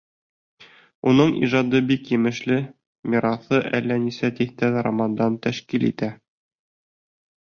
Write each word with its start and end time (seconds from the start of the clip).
Уның 1.11 1.33
ижады 1.47 1.81
бик 1.91 2.09
емешле, 2.15 2.57
мираҫы 3.15 3.61
әллә 3.81 3.99
нисә 4.07 4.33
тиҫтә 4.41 4.73
романды 4.89 5.29
тәшкил 5.45 5.87
итә. 5.91 6.11